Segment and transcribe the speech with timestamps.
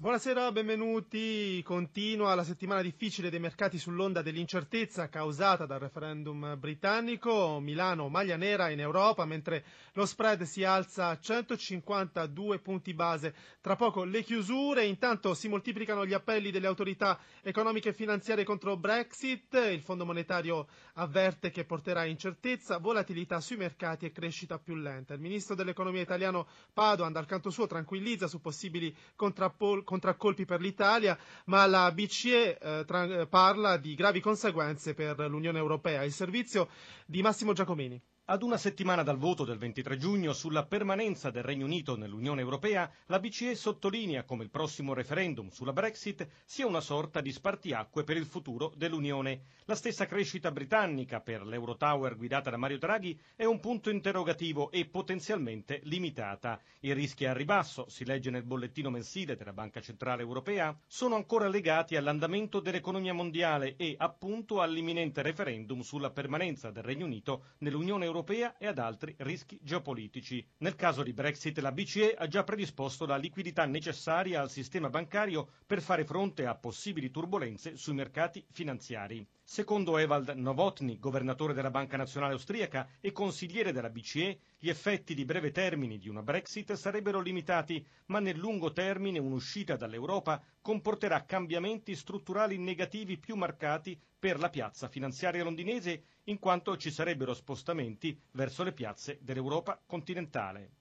[0.00, 1.60] Buonasera, benvenuti.
[1.64, 7.58] Continua la settimana difficile dei mercati sull'onda dell'incertezza causata dal referendum britannico.
[7.58, 9.64] Milano maglia nera in Europa, mentre
[9.94, 13.34] lo spread si alza a 152 punti base.
[13.60, 18.76] Tra poco le chiusure, intanto si moltiplicano gli appelli delle autorità economiche e finanziarie contro
[18.76, 19.52] Brexit.
[19.54, 25.14] Il Fondo monetario avverte che porterà incertezza, volatilità sui mercati e crescita più lenta.
[25.14, 31.16] Il ministro dell'economia italiano Padoan, dal canto suo, tranquillizza su possibili contrappol- contraccolpi per l'Italia,
[31.46, 36.02] ma la BCE eh, tra- parla di gravi conseguenze per l'Unione Europea.
[36.04, 36.68] Il servizio
[37.06, 37.98] di Massimo Giacomini.
[38.30, 42.92] Ad una settimana dal voto del 23 giugno sulla permanenza del Regno Unito nell'Unione Europea,
[43.06, 48.18] la BCE sottolinea come il prossimo referendum sulla Brexit sia una sorta di spartiacque per
[48.18, 49.40] il futuro dell'Unione.
[49.64, 54.84] La stessa crescita britannica per l'Eurotower guidata da Mario Draghi è un punto interrogativo e
[54.84, 56.60] potenzialmente limitata.
[56.80, 61.48] I rischi al ribasso, si legge nel bollettino mensile della Banca Centrale Europea, sono ancora
[61.48, 68.16] legati all'andamento dell'economia mondiale e appunto all'imminente referendum sulla permanenza del Regno Unito nell'Unione Europea
[68.18, 70.44] europea e ad altri rischi geopolitici.
[70.58, 75.48] Nel caso di Brexit la BCE ha già predisposto la liquidità necessaria al sistema bancario
[75.66, 79.24] per fare fronte a possibili turbulenze sui mercati finanziari.
[79.50, 85.24] Secondo Ewald Novotny, governatore della Banca Nazionale Austriaca e consigliere della BCE, gli effetti di
[85.24, 91.96] breve termine di una Brexit sarebbero limitati, ma nel lungo termine un'uscita dall'Europa comporterà cambiamenti
[91.96, 98.62] strutturali negativi più marcati per la piazza finanziaria londinese, in quanto ci sarebbero spostamenti verso
[98.62, 100.72] le piazze dell'Europa continentale.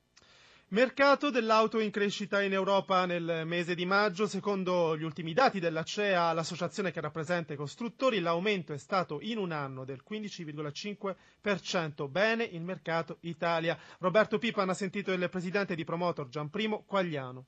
[0.69, 4.27] Mercato dell'auto in crescita in Europa nel mese di maggio.
[4.27, 9.37] Secondo gli ultimi dati della CEA, l'associazione che rappresenta i costruttori, l'aumento è stato in
[9.37, 12.09] un anno del 15,5%.
[12.09, 13.77] Bene il mercato Italia.
[13.99, 17.45] Roberto Pipan ha sentito il presidente di Promotor Gianprimo Quagliano.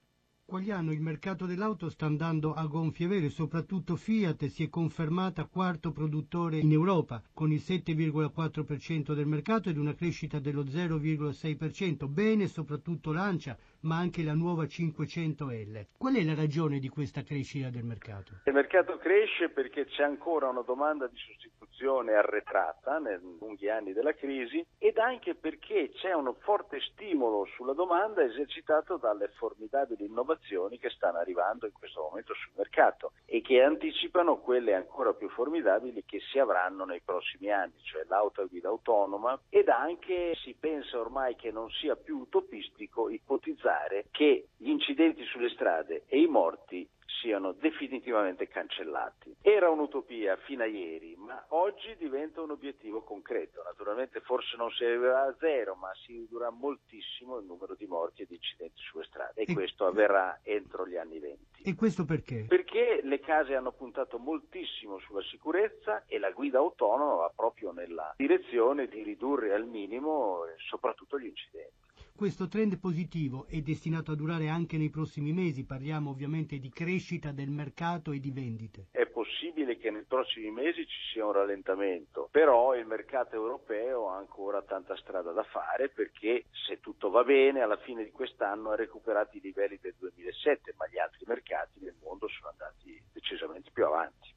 [0.49, 5.91] Quagliano il mercato dell'auto sta andando a gonfie vele, soprattutto Fiat si è confermata quarto
[5.91, 12.07] produttore in Europa con il 7,4% del mercato ed una crescita dello 0,6%.
[12.07, 15.85] Bene soprattutto Lancia, ma anche la nuova 500L.
[15.97, 18.41] Qual è la ragione di questa crescita del mercato?
[18.45, 24.13] Il mercato cresce perché c'è ancora una domanda di sostituzione arretrata nei lunghi anni della
[24.13, 30.89] crisi ed anche perché c'è uno forte stimolo sulla domanda esercitato dalle formidabili innovazioni che
[30.89, 36.19] stanno arrivando in questo momento sul mercato e che anticipano quelle ancora più formidabili che
[36.31, 41.35] si avranno nei prossimi anni, cioè l'auto a guida autonoma ed anche si pensa ormai
[41.35, 43.68] che non sia più utopistico ipotizzare
[44.11, 46.87] che gli incidenti sulle strade e i morti
[47.21, 49.35] siano definitivamente cancellati.
[49.41, 53.61] Era un'utopia fino a ieri, ma oggi diventa un obiettivo concreto.
[53.63, 58.21] Naturalmente forse non si arriverà a zero, ma si ridurrà moltissimo il numero di morti
[58.21, 61.63] e di incidenti sulle strade e, e questo avverrà entro gli anni venti.
[61.63, 62.45] E questo perché?
[62.47, 68.13] Perché le case hanno puntato moltissimo sulla sicurezza e la guida autonoma va proprio nella
[68.17, 71.87] direzione di ridurre al minimo soprattutto gli incidenti.
[72.19, 77.31] Questo trend positivo è destinato a durare anche nei prossimi mesi, parliamo ovviamente di crescita
[77.31, 78.87] del mercato e di vendite.
[78.91, 84.17] È possibile che nei prossimi mesi ci sia un rallentamento, però il mercato europeo ha
[84.17, 88.75] ancora tanta strada da fare perché se tutto va bene alla fine di quest'anno ha
[88.75, 93.85] recuperato i livelli del 2007, ma gli altri mercati nel mondo sono andati decisamente più
[93.85, 94.35] avanti.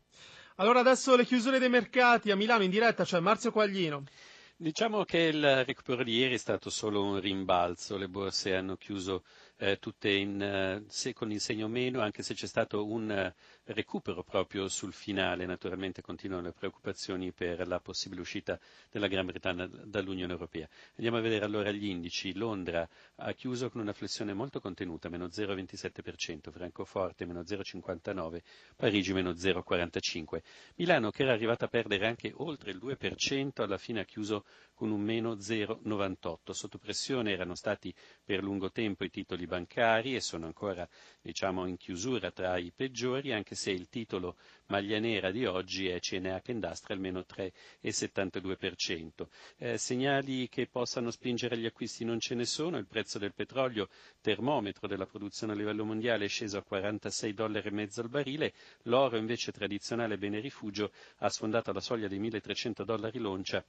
[0.59, 4.05] Allora adesso le chiusure dei mercati a Milano in diretta, c'è cioè Marzio Quaglino.
[4.63, 9.25] Diciamo che il recupero di ieri è stato solo un rimbalzo, le borse hanno chiuso
[9.63, 13.33] eh, tutte in, eh, con il segno meno, anche se c'è stato un eh,
[13.67, 15.47] recupero proprio sul finale.
[15.47, 18.59] Naturalmente continuano le preoccupazioni per la possibile uscita
[18.91, 20.69] della Gran Bretagna dall'Unione Europea.
[20.97, 22.35] Andiamo a vedere allora gli indici.
[22.35, 28.41] Londra ha chiuso con una flessione molto contenuta, meno 0,27%, Francoforte meno 0,59%,
[28.75, 30.41] Parigi meno 0,45%.
[30.75, 34.45] Milano, che era arrivata a perdere anche oltre il 2%, alla fine ha chiuso
[34.83, 36.51] con un meno 0,98.
[36.51, 37.95] Sotto pressione erano stati
[38.25, 40.89] per lungo tempo i titoli bancari e sono ancora
[41.21, 44.35] diciamo, in chiusura tra i peggiori, anche se il titolo
[44.67, 49.29] maglia nera di oggi è CNH Industrial meno 3,72%.
[49.59, 53.89] Eh, segnali che possano spingere gli acquisti non ce ne sono, il prezzo del petrolio,
[54.21, 58.53] termometro della produzione a livello mondiale, è sceso a 46 dollari e mezzo al barile,
[58.87, 63.65] l'oro invece tradizionale bene rifugio ha sfondato la soglia dei 1300 dollari l'oncia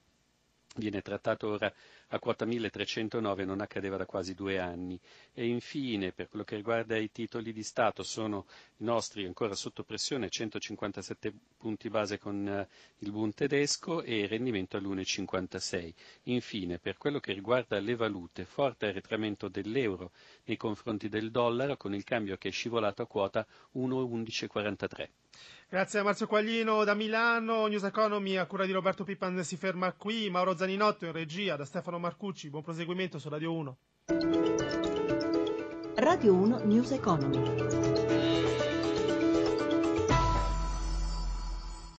[0.76, 1.72] viene trattato ora
[2.08, 4.98] a quota 1309, non accadeva da quasi due anni.
[5.32, 8.46] E infine, per quello che riguarda i titoli di Stato, sono
[8.78, 12.74] i nostri ancora sotto pressione, 157 punti base con uh,
[13.04, 15.92] il Bund tedesco e rendimento all'1,56.
[16.24, 20.10] Infine, per quello che riguarda le valute, forte arretramento dell'euro
[20.44, 23.46] nei confronti del dollaro, con il cambio che è scivolato a quota
[23.76, 25.08] 1,1143.
[25.68, 29.92] Grazie a Marzio Quaglino da Milano, News Economy a cura di Roberto Pippan si ferma
[29.92, 33.76] qui, Mauro Zaninotto in regia da Stefano Marcucci, buon proseguimento su Radio 1.
[35.96, 37.93] Radio 1 News Economy.